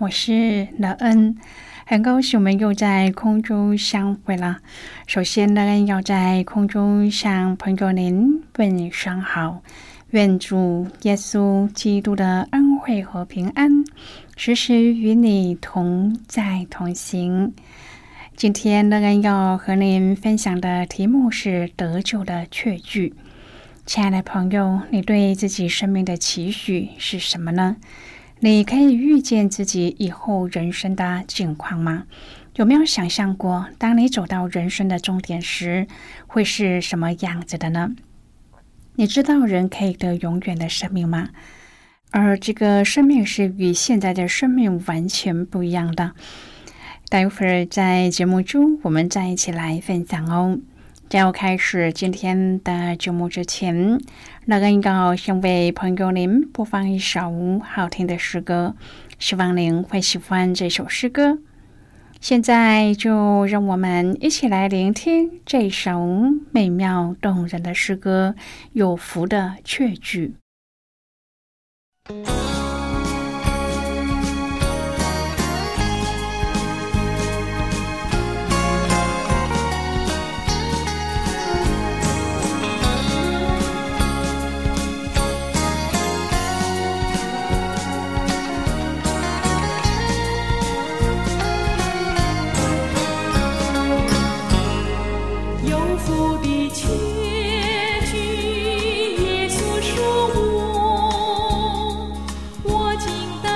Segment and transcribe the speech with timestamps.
[0.00, 1.36] 我是乐恩，
[1.84, 4.56] 很高兴我们又在空中相会了。
[5.06, 9.60] 首先，乐恩要在空中向朋友您问声好，
[10.12, 13.84] 愿主耶稣基督的恩惠和平安
[14.38, 17.52] 时时与你同在同行。
[18.34, 23.14] 今天，乐恩要和您分享的题目是得救的确据。
[23.84, 27.76] 亲爱的朋友，你对自己生命的期许是什么呢？
[28.42, 32.04] 你可以预见自己以后人生的境况吗？
[32.56, 35.86] 有没有想象过，当你走到人生的终点时，
[36.26, 37.94] 会是什么样子的呢？
[38.94, 41.28] 你知道人可以得永远的生命吗？
[42.10, 46.12] 而这个生命是与现在的生命完全不一样的。
[47.10, 50.58] 待会儿在节目中，我们再一起来分享哦。
[51.10, 54.00] 在要开始今天的节目之前，
[54.44, 58.76] 那个要先为朋友您播放一首好听的诗歌，
[59.18, 61.38] 希望您会喜欢这首诗歌。
[62.20, 66.06] 现在就让我们一起来聆听这首
[66.52, 68.36] 美妙动人的诗歌
[68.72, 70.36] 《有福的确据》。
[103.00, 103.49] 请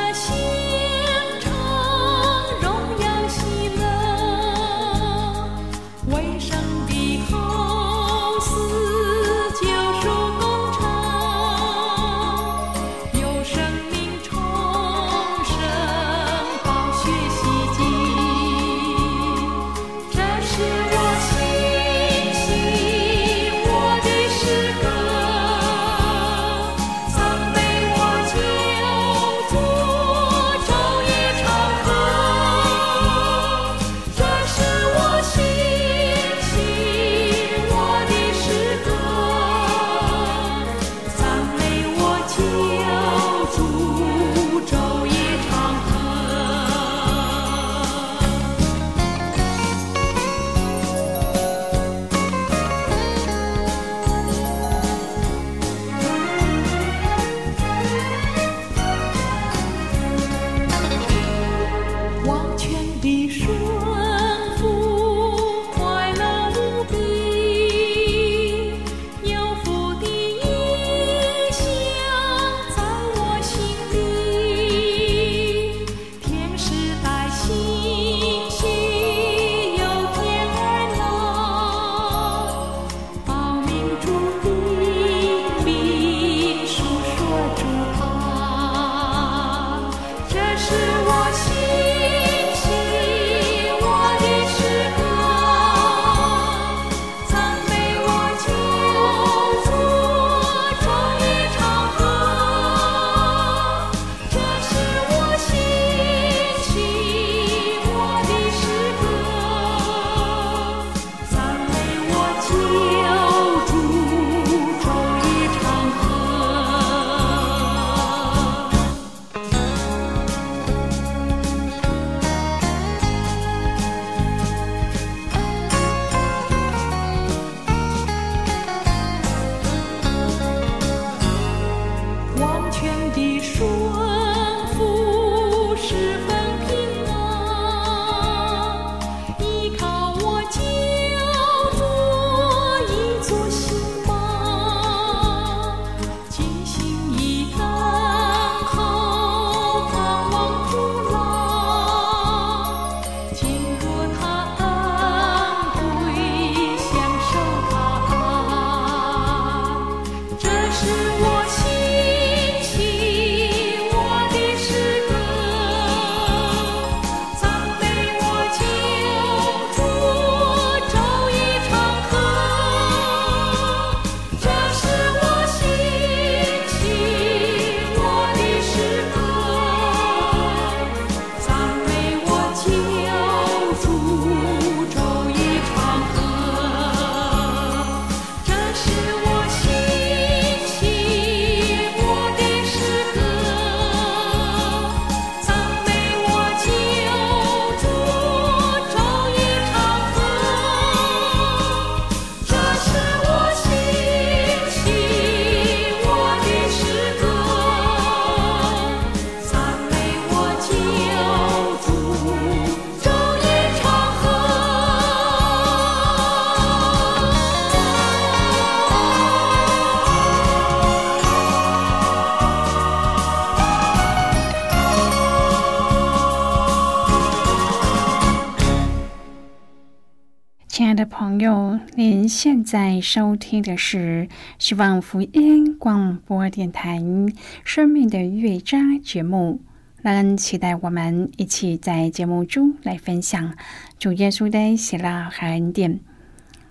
[231.44, 236.98] 友，您现在收听的是希望福音广播电台
[237.64, 239.60] 《生命的乐章》节目。
[240.00, 243.54] 让期待我们一起在节目中来分享
[243.98, 246.00] 主耶稣的喜乐和恩典。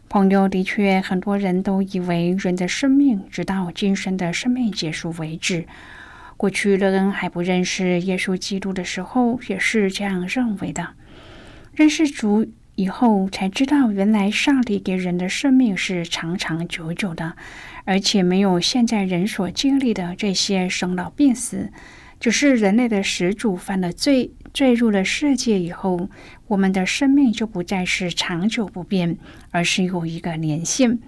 [0.10, 5.68] 朋友，的确，很多人都以为人的生命直到今生的生命结束为止。
[6.36, 10.96] 过去，乐恩还不认识耶稣基督的时候，也是这样认为的。
[11.74, 17.36] 认识主以后，才知道原来上帝给人的生命是长长久久的，
[17.86, 21.72] 而且没有现在人所经历的这些生老病死。
[22.20, 26.10] 只是人类的始祖犯了罪，坠入了世界以后，
[26.48, 29.18] 我们的生命就不再是长久不变，
[29.52, 31.00] 而是有一个年限，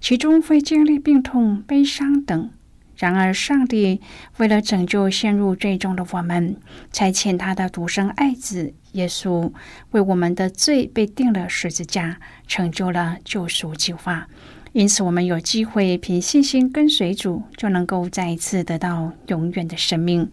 [0.00, 2.50] 其中会经历病痛、悲伤等。
[3.00, 3.98] 然而，上帝
[4.36, 6.54] 为了拯救陷入罪中的我们，
[6.92, 9.50] 才遣他的独生爱子耶稣
[9.92, 14.28] 为我们的罪被钉了十字架，成就了救赎计划。
[14.72, 20.30] 因此，我们有机会凭信心跟随主，就能够再一次得到永远的生命。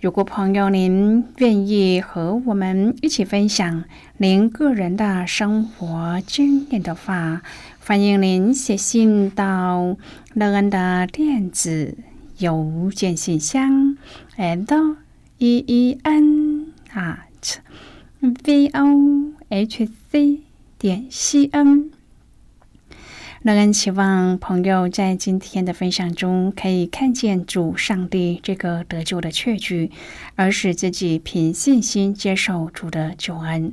[0.00, 3.82] 如果朋友您愿意和我们一起分享
[4.18, 7.42] 您个人的生活经验的话，
[7.88, 9.96] 欢迎您写信到
[10.34, 11.96] 乐恩的电子
[12.36, 13.96] 邮件信箱
[14.36, 14.96] ，l
[15.38, 17.56] e e n at
[18.20, 20.40] v o h c
[20.76, 21.90] 点 c n。
[23.40, 29.90] 乐恩期望朋友在今天的分享中可以看见主上帝这个得救的确据，
[30.34, 33.72] 而使自己凭信心接受主的救恩。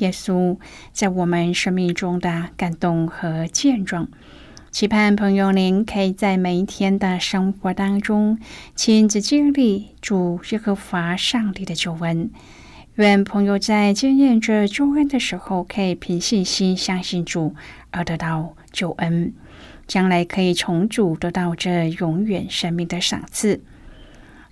[0.00, 0.58] 耶稣
[0.92, 4.08] 在我们生命中的感动和见证。
[4.70, 8.38] 期盼朋友您可以在每一天的生活当中
[8.76, 12.30] 亲自经历主耶和华上帝的救恩。
[12.94, 17.54] 愿朋友在经验着救恩的时候，可以凭信心相信主
[17.90, 19.32] 而得到救恩。
[19.86, 23.60] 将来可以从主得到这永远生命的赏赐。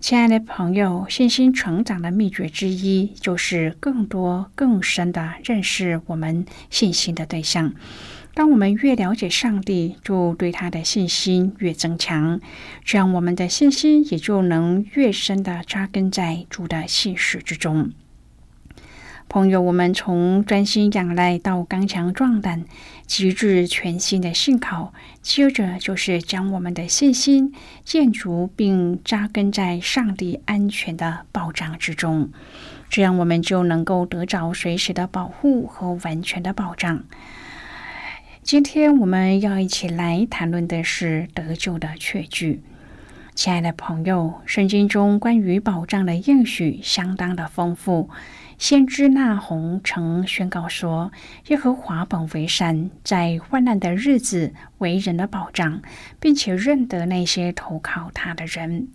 [0.00, 7.74] 亲爱的朋友，信心成长的秘诀之一，就是更多、更深的认识我们信心的对象。
[8.32, 12.40] 当我们越了解上帝，就对他的信心越增强，
[12.84, 17.90] 这样我们的信心也就能越深的扎根在主的信实之中。
[19.28, 22.64] 朋友，我们从专心仰赖到刚强壮胆，
[23.08, 32.30] 极致全新的信靠，接着就是将我们的信心建筑并扎根在上帝安全的保障之中，
[32.90, 37.02] 这样我们就能够得着随时的保护和完全的保障。
[38.42, 42.62] 今天我们要一起来谈论的是得救的确据。
[43.38, 48.10] 亲爱的朋友，圣经中关于保障的应许相当的丰富。
[48.58, 51.12] 先知那红曾宣告说
[51.46, 55.80] ：“耶和华本为善，在患难的日子为人的保障，
[56.18, 58.88] 并且认得那些投靠他的人。”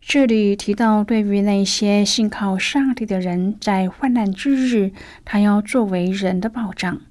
[0.00, 4.92] 这里提到，对于那些信靠上帝的人，在患难之日，
[5.26, 7.02] 他要作为人的保障。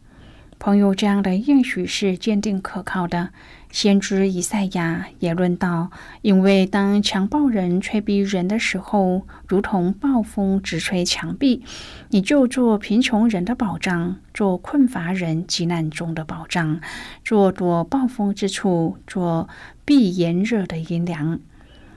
[0.57, 3.29] 朋友，这样的应许是坚定可靠的。
[3.73, 5.89] 先知以赛亚也论道
[6.21, 11.63] ：“因为当强暴人吹逼人的时候，如同暴风直吹墙壁，
[12.09, 16.79] 你就做贫穷人的保障，做困乏人急难中的保障，
[17.25, 19.49] 做躲暴风之处，做
[19.83, 21.39] 避炎热的阴凉。”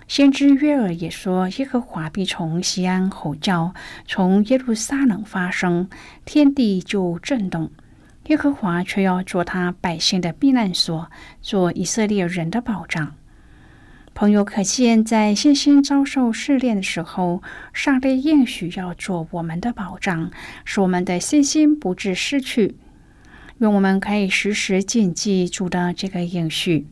[0.09, 3.75] 先知约尔也说：“耶和华必从西安吼叫，
[4.07, 5.91] 从耶路撒冷发声，
[6.25, 7.71] 天地就震动。”
[8.29, 13.15] 耶和华却要做他百姓的避难所，做以色列人的保障。
[14.15, 17.43] 朋友，可见在信心遭受试炼的时候，
[17.73, 20.31] 上帝应许要做我们的保障，
[20.65, 22.77] 使我们的信心不致失去。
[23.59, 26.87] 愿我们可以时时谨记主的这个应许。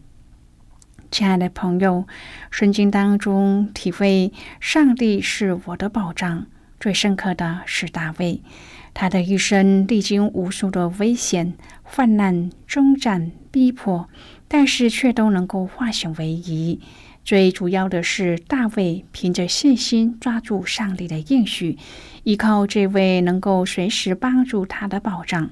[1.11, 2.07] 亲爱的朋友，
[2.51, 6.47] 圣经当中体会上帝是我的保障
[6.79, 8.43] 最深刻的是大卫。
[8.95, 14.09] 他的一生历经无数的危险、患难、征战、逼迫，
[14.47, 16.81] 但是却都能够化险为夷。
[17.25, 21.77] 最主要的是，大卫凭着信心抓住上帝的应许，
[22.23, 25.51] 依靠这位能够随时帮助他的保障。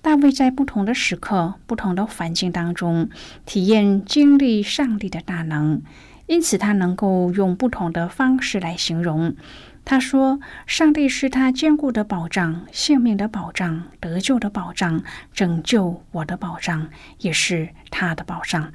[0.00, 3.08] 大卫在不同的时刻、不同的环境当中，
[3.46, 5.82] 体验经历上帝的大能，
[6.26, 9.36] 因此他能够用不同的方式来形容。
[9.84, 15.02] 他说：“上帝是他坚固的保障，性命的保障，得救的保障，
[15.34, 18.72] 拯救我的保障，也是他的保障。”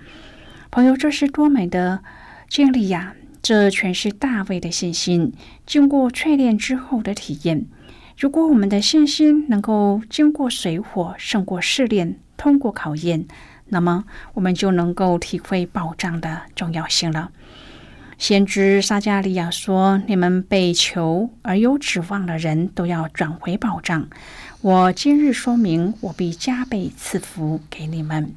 [0.70, 2.04] 朋友，这是多美的
[2.50, 3.16] 经历呀！
[3.42, 5.32] 这全是大卫的信心，
[5.66, 7.66] 经过淬炼之后的体验。
[8.18, 13.26] 如果我们的信心能够经过水火，胜过试炼，通过考验，
[13.68, 17.32] 那么我们就能够体会保障的重要性了。
[18.18, 24.10] 先知撒加利亚说：“你们被求而有指望的人都要转回保障。
[24.62, 28.34] 我今日说明，我必加倍赐福给你们。”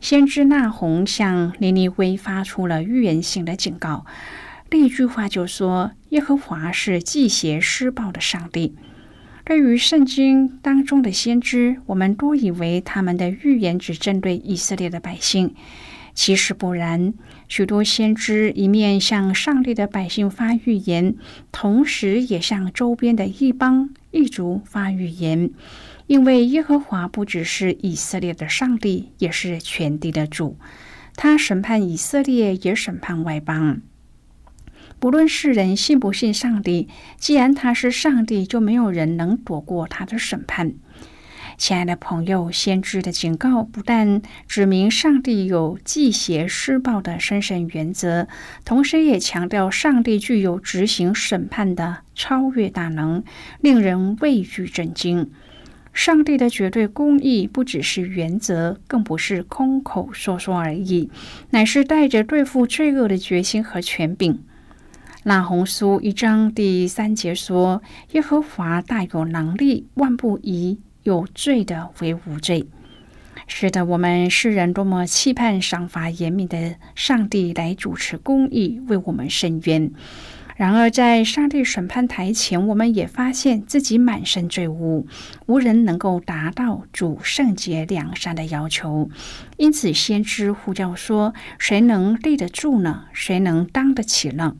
[0.00, 4.04] 先知那红向尼尼微发出了预言性的警告。
[4.68, 8.76] 第一句话就说：“耶和华是祭邪施暴的上帝。”
[9.46, 15.54] 对于圣经当中的先知，我们多以为他们的预言只针对以色列的百姓。
[16.14, 17.14] 其实不然，
[17.48, 21.16] 许多先知一面向上帝的百姓发预言，
[21.50, 25.50] 同时也向周边的异邦异族发预言。
[26.06, 30.56] 因为耶和华不只是以色列的上帝，也是全地的主。
[31.16, 33.80] 他审判以色列，也审判外邦。
[34.98, 36.88] 不论世人信不信上帝，
[37.18, 40.74] 既然他是上帝，就没有人能躲过他的审判。
[41.58, 48.28] 亲爱的朋友，先知的警告不但指明上帝有祭邪施暴的神圣原则，
[48.64, 53.24] 同时也强调上帝具有执行审判的超越大能，
[53.60, 55.32] 令人畏惧震惊。
[55.92, 61.10] 上帝的绝对公义不只是原则，更不是空口说说而已，
[61.50, 64.44] 乃是带着对付罪恶的决心和权柄。
[65.24, 72.66] 那红书一章第三节说：“耶和华大有能力，万不移。”有罪的为无罪，
[73.46, 79.90] 是的，我们世人多么期盼赏罚严明的上帝来主持公义，为我们伸冤。
[80.56, 85.06] 然而，在上帝审判台前，我们也发现自己满身罪污，
[85.46, 89.08] 无人能够达到主圣洁良善的要求。
[89.56, 93.04] 因此，先知呼叫说：“谁能立得住呢？
[93.12, 94.56] 谁能当得起呢？”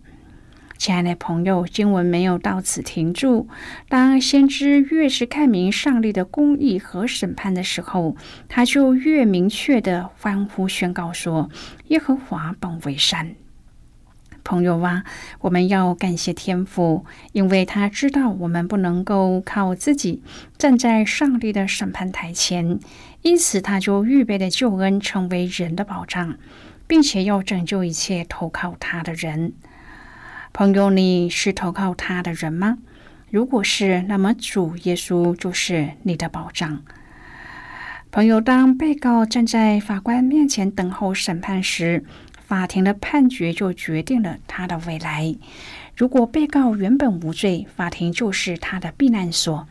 [0.78, 3.49] 亲爱的朋友，经文没有到此停住。
[3.88, 8.16] 当先知越是看明上帝的公义和审判的时候，
[8.49, 11.50] 他就越明确的欢呼宣告说
[11.88, 13.35] ：“耶和华本为善。”
[14.44, 15.02] 朋友啊，
[15.40, 20.23] 我们要感谢天父，因为他知道我们不能够靠自己
[20.56, 22.78] 站在上帝的审判台前，
[23.23, 26.38] 因此他就预备的救恩成为人的保障，
[26.87, 29.52] 并且要拯救一切投靠他的人。
[30.59, 32.79] 朋友，你是投靠他的人吗？
[33.31, 36.83] 如果是，那么主耶稣就是你的保障。
[38.11, 42.05] 朋友，当被告站在法官面前等候审判时，
[42.45, 45.33] 法庭的判决就决定了他的未来。
[45.97, 49.69] 如果被告原本无罪，法庭就是他的避难所，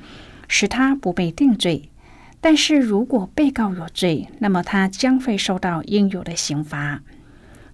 [0.48, 1.89] 使他不被定罪；
[2.39, 7.01] 但是如果被告有罪，那么他将会受到应有的刑罚。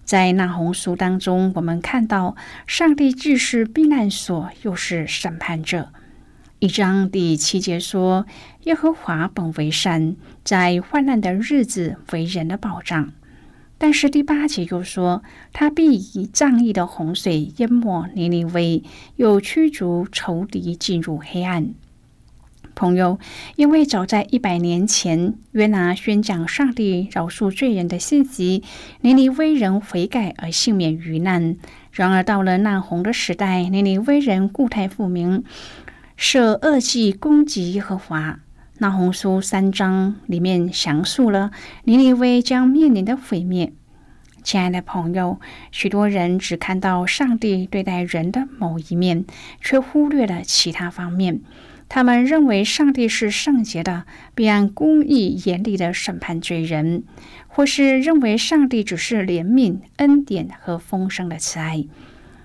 [0.04, 5.88] 在那红书当中，我们看到上帝既是避难所，又是审判者。
[6.58, 8.26] 一章第七节说
[8.64, 13.12] ：“耶和华本为善，在患难的日子为人的保障。”
[13.76, 18.82] 但是第八节又说：“他必以仗义的洪水淹没尼尼微，
[19.16, 21.74] 又驱逐仇敌进入黑暗。”
[22.74, 23.18] 朋友，
[23.56, 28.62] 因为早在一百年前，约拿宣讲上帝饶恕罪人的信息，
[29.00, 31.56] 尼尼微人悔改而幸免于难。
[31.92, 35.44] 然而到了难红的时代，尼尼微人固态复明，
[36.16, 38.40] 设恶计攻击耶和华。
[38.78, 41.52] 那红书三章里面详述了
[41.84, 43.72] 尼尼微将面临的毁灭。
[44.42, 45.40] 亲爱的朋友，
[45.70, 49.24] 许多人只看到上帝对待人的某一面，
[49.60, 51.40] 却忽略了其他方面。
[51.88, 57.02] 他们认为上帝是圣洁的，必按公义严厉的审判罪人；
[57.46, 61.84] 或是认为上帝只是怜悯、恩典和丰盛的慈爱。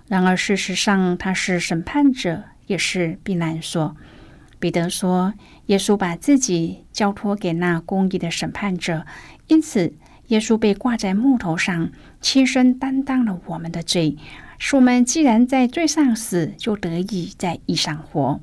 [0.07, 3.95] 然而，事实上他是审判者，也是避难所。
[4.59, 5.33] 彼得说
[5.67, 9.05] ：“耶稣把自己交托给那公义的审判者，
[9.47, 9.93] 因此
[10.27, 11.91] 耶稣被挂在木头上，
[12.21, 14.17] 亲身担当了我们的罪，
[14.59, 18.41] 使我们既然在罪上死，就得以在义上活。”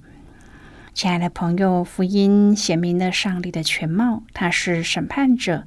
[0.97, 5.67] 亲爱的朋友，福音显明了上帝的全貌，他是审判者，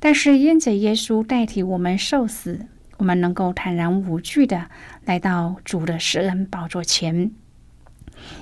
[0.00, 2.66] 但是因着耶稣代替我们受死，
[2.96, 4.66] 我们能够坦然无惧的
[5.04, 7.30] 来到主的施恩宝座前，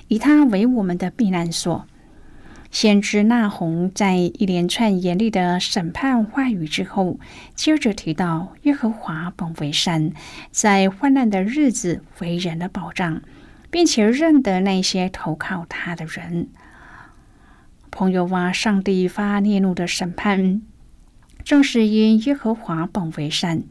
[0.09, 1.87] 以他为我们的避难所。
[2.71, 7.21] 先知那红在一连串严厉的审判话语之后，
[7.55, 10.13] 接着提到耶和华本为善，
[10.51, 13.21] 在患难的日子为人的保障，
[13.73, 16.49] 并且认得那些投靠他的人。
[17.91, 20.61] 朋友ว่า上帝发烈怒的审判，
[21.43, 23.65] 正是因耶和华本为善。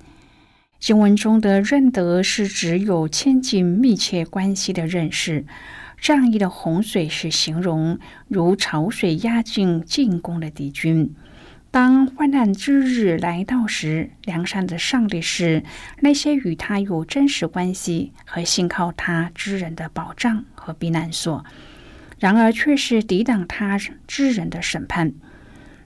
[0.80, 5.46] 经文中的认得是指有亲近密切关系的认识。
[6.00, 11.14] 仗义的洪水是形容如潮水压境进攻的敌军。
[11.72, 15.64] 当患难之日来到时，良善的上帝是
[16.02, 21.46] 那些与他有真实关系和信靠他之人的保障和避难所。
[22.20, 25.14] 然而，却是抵挡他之人的审判。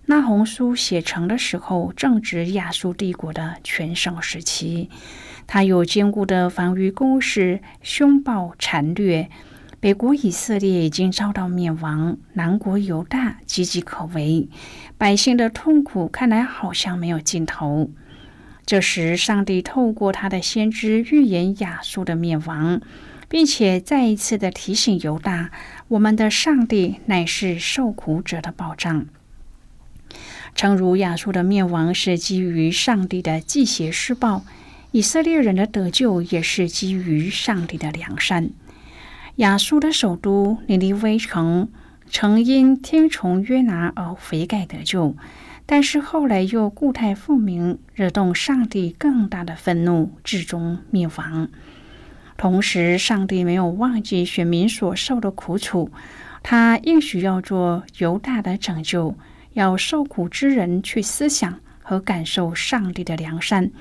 [0.07, 4.89] 那红书写成的时候，正值亚述帝国的全盛时期，
[5.45, 9.29] 他有坚固的防御工事，凶暴残掠。
[9.85, 14.47] 北国以色列已经遭到灭亡，南国犹大岌岌可危，
[14.97, 17.91] 百姓的痛苦看来好像没有尽头。
[18.65, 22.81] 这时，上帝透过他的先知预言亚述的灭亡，
[23.29, 25.51] 并且再一次的提醒犹大：
[25.89, 29.05] 我们的上帝乃是受苦者的保障。
[30.55, 34.43] 诚如亚述的灭亡是基于上帝的祭邪施暴，
[34.89, 38.49] 以色列人的得救也是基于上帝的良善。
[39.37, 41.69] 亚述的首都尼尼微城
[42.09, 45.15] 曾因听从约拿而悔改得救，
[45.65, 51.49] 但是后来又固态复明，惹动上帝更大的愤怒，最终灭亡。
[52.37, 55.89] 同时，上帝没有忘记选民所受的苦楚，
[56.41, 59.15] 他应许要做犹大的拯救。
[59.51, 63.71] 要受苦之人去思想和感受上帝的良善，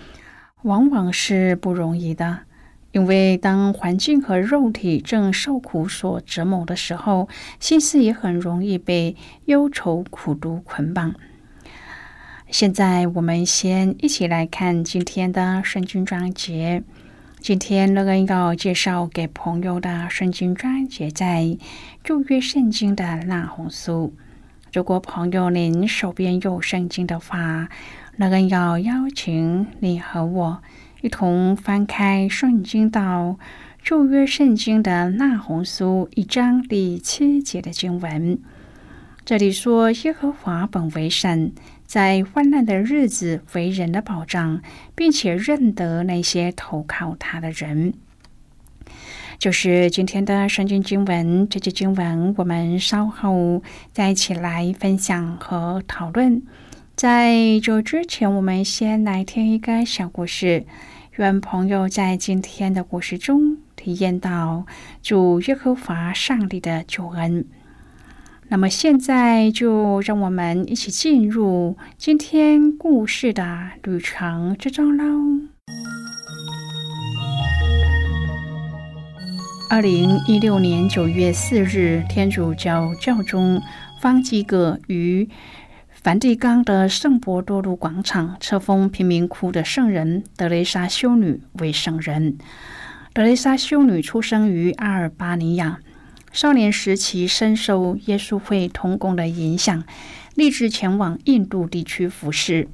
[0.62, 2.42] 往往是不容易的。
[2.94, 7.28] 因为当环境和肉体正受苦所折磨的时候，
[7.58, 11.12] 心思也很容易被忧愁苦毒捆绑。
[12.48, 16.84] 现在，我们先一起来看今天的圣经章节。
[17.40, 21.58] 今天乐恩要介绍给朋友的圣经章节，在
[22.04, 24.14] 旧约圣经的那红书。
[24.72, 27.68] 如果朋友您手边有圣经的话，
[28.16, 30.62] 那个要邀请你和我
[31.04, 33.38] 一同翻开圣经到
[33.82, 38.38] 旧约圣经的那红书一章第七节的经文。
[39.22, 41.52] 这里说：“耶和华本为善，
[41.84, 44.62] 在患难的日子为人的保障，
[44.94, 47.92] 并且认得那些投靠他的人。”
[49.38, 53.62] 就是今天的圣经经文，这节经文我们稍后
[53.92, 56.40] 再一起来分享和讨论。
[56.96, 60.64] 在这之前，我们先来听一个小故事，
[61.16, 64.66] 愿朋友在今天的故事中体验到
[65.00, 67.46] 主耶和华上帝的救恩。
[68.48, 75.04] 那么现在就让我们一起进入今天故事的旅程之中喽。
[79.70, 83.62] 二零一六年九月四日，天主教教宗
[84.00, 85.28] 方济各于
[86.04, 92.36] 梵蒂冈的圣伯多禄广场册封贫民窟的圣人德雷莎修女为圣人。
[93.14, 95.80] 德雷莎修女出生于阿尔巴尼亚，
[96.30, 99.82] 少年时期深受耶稣会同工的影响，
[100.34, 102.68] 立志前往印度地区服侍。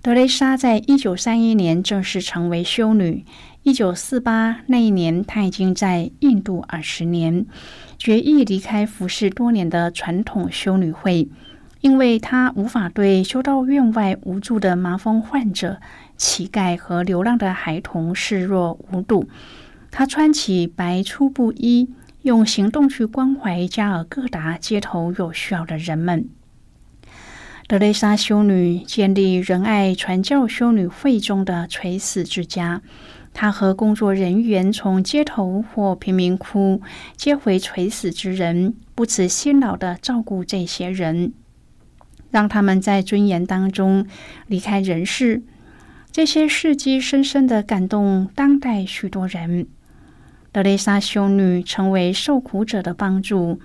[0.00, 3.26] 德雷莎在一九三一年正式成为修女。
[3.62, 7.44] 一九四八那一年，他已经在印度二十年，
[7.98, 11.28] 决意离开服侍多年的传统修女会，
[11.80, 15.80] 因为他无法对修道院外无助的麻风患者、
[16.16, 19.28] 乞丐和流浪的孩童视若无睹。
[19.90, 21.88] 他穿起白粗布衣，
[22.22, 26.28] 用行动去关怀加尔各答街头有需要的人们。
[27.66, 32.82] 德蕾莎修女建立仁爱传教修女会中的垂死之家。
[33.32, 36.82] 他和工作人员从街头或贫民窟
[37.16, 41.32] 接回垂死之人，不辞辛劳的照顾这些人，
[42.30, 44.06] 让他们在尊严当中
[44.46, 45.42] 离开人世。
[46.12, 49.66] 这些事迹深深的感动当代许多人。
[50.52, 53.60] 德蕾莎修女成为受苦者的帮助。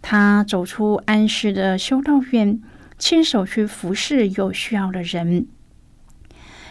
[0.00, 2.58] 她走出安适的修道院，
[2.96, 5.46] 亲手去服侍有需要的人。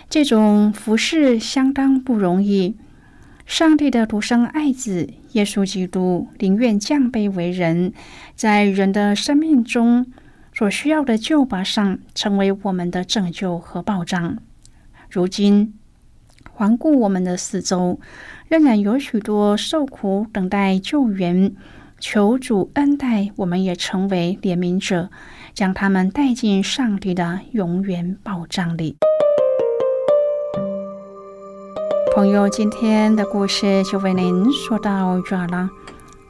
[0.09, 2.75] 这种服饰相当不容易。
[3.45, 7.93] 上帝的独生爱子耶稣基督宁愿降卑为人，
[8.35, 10.05] 在人的生命中
[10.59, 14.39] 所需要的救拔上，成为我们的拯救和保障。
[15.09, 15.73] 如今
[16.51, 17.97] 环顾我们的四周，
[18.49, 21.55] 仍然有许多受苦等待救援、
[21.97, 25.09] 求主恩待，我们也成为怜悯者，
[25.53, 28.97] 将他们带进上帝的永远保障里。
[32.13, 35.69] 朋友，今天的故事就为您说到这了。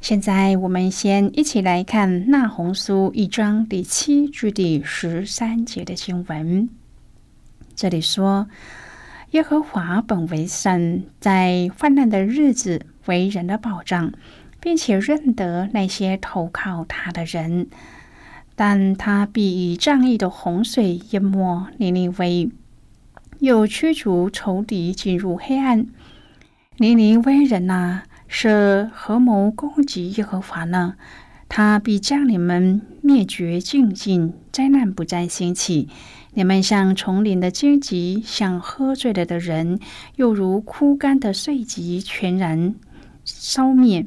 [0.00, 6.70] 现在，我们先一起来看《那红书》一章第七至第十三节的经文。
[7.74, 8.48] 这里说
[9.32, 14.12] ：“耶和华本为神，在患难的日子为人的保障，
[14.60, 17.66] 并且认得那些投靠他的人。
[18.54, 22.48] 但他必以仗义的洪水淹没尼尼微，
[23.40, 25.88] 又驱逐仇敌进入黑暗。
[26.76, 30.94] 尼尼微人呐！”是合谋攻击耶和华呢？
[31.48, 35.88] 他必将你们灭绝尽尽，灾难不再兴起。
[36.34, 39.80] 你们像丛林的荆棘，像喝醉了的人，
[40.16, 42.74] 又如枯干的碎棘，全然
[43.24, 44.06] 烧灭。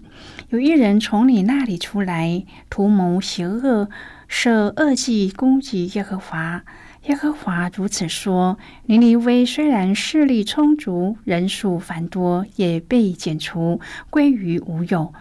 [0.50, 3.90] 有一人从你那里出来，图谋邪恶，
[4.28, 6.64] 设恶计攻击耶和华。
[7.06, 15.12] 耶和华如此说：尼尼微虽然势力充足，人数繁多，也被剪除，归于无有。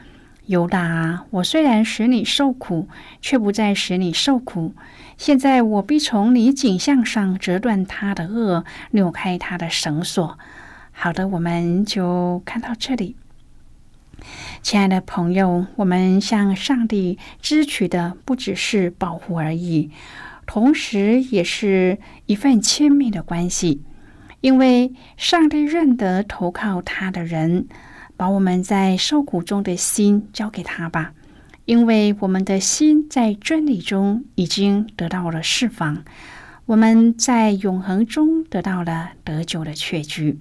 [0.45, 2.89] 犹大，我虽然使你受苦，
[3.23, 4.75] 却不再使你受苦。
[5.17, 10.39] 现在我必从你颈项上折断他的轭，扭开他的绳索。
[10.93, 13.17] 好的，我们就看到这里。
[14.61, 19.91] 亲爱的朋友，我们向上帝支取的不只是保护而已。
[20.53, 23.85] 同时，也是一份亲密的关系，
[24.41, 27.69] 因为上帝认得投靠他的人，
[28.17, 31.13] 把我们在受苦中的心交给他吧，
[31.67, 36.03] 因为我们的心在真理中已经得到了释放，
[36.67, 40.41] 我们在永恒中得到了得救的确据。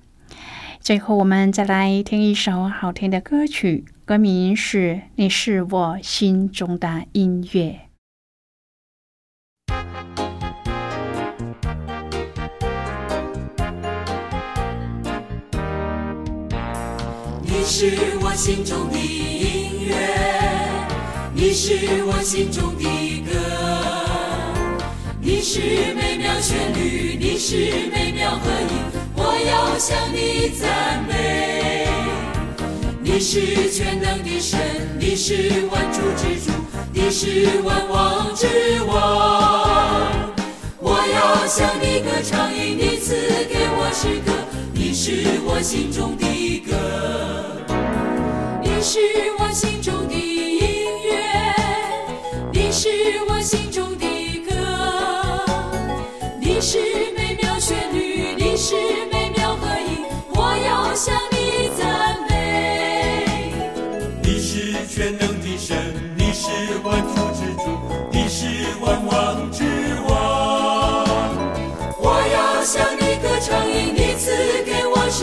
[0.83, 7.61] 最后，我们再来听一首好听的歌曲，歌名是《你是我心中的音乐》。
[17.43, 19.95] 你是我心中的音乐，
[21.35, 22.83] 你是我心中的
[23.21, 23.31] 歌，
[25.21, 28.90] 你是美妙旋律，你是美妙和音。
[29.45, 31.87] 要向你赞美，
[33.01, 34.59] 你是全能的神，
[34.99, 36.51] 你是万主之主，
[36.93, 38.47] 你是万王之
[38.87, 40.07] 王。
[40.79, 43.15] 我要向你歌唱，因你赐
[43.49, 44.31] 给我诗歌，
[44.73, 46.25] 你是我心中的
[46.67, 46.75] 歌，
[48.61, 48.99] 你是
[49.39, 51.11] 我心中的音乐，
[52.51, 52.89] 你是
[53.27, 53.60] 我心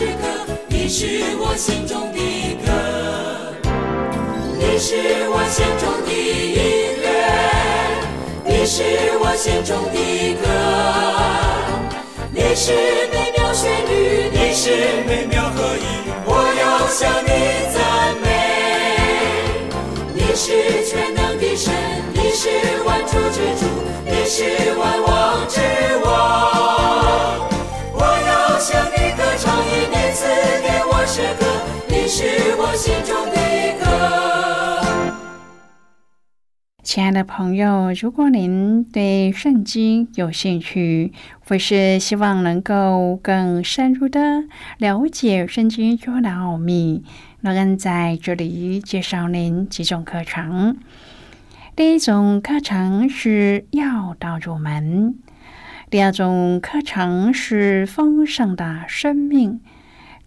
[0.05, 0.23] 歌，
[0.67, 2.17] 你是我心中的
[2.65, 2.67] 歌，
[4.57, 4.95] 你是
[5.29, 6.57] 我心中的音
[7.01, 7.05] 乐，
[8.45, 8.77] 你是
[9.19, 9.97] 我心中的
[10.41, 10.47] 歌，
[12.31, 12.71] 你是
[13.11, 14.71] 美妙旋律，你是
[15.07, 15.83] 美妙和音，
[16.25, 16.69] 我要。
[16.89, 17.29] 向你
[17.71, 17.77] 赞
[18.19, 18.27] 美，
[20.15, 21.71] 你是全能的神，
[22.13, 22.49] 你是
[22.83, 23.61] 万主之主，
[24.05, 25.59] 你是万王之
[26.03, 26.48] 王。
[31.11, 31.45] 诗歌，
[31.87, 32.23] 你是
[32.55, 33.35] 我心中的
[33.83, 33.83] 歌。
[36.83, 41.11] 亲爱的朋友，如果您对圣经有兴趣，
[41.47, 44.43] 或是希望能够更深入的
[44.77, 47.03] 了解圣经中的奥秘，
[47.41, 50.77] 乐恩在这里介绍您几种课程。
[51.75, 55.15] 第一种课程是要道入门，
[55.89, 59.59] 第二种课程是丰盛的生命，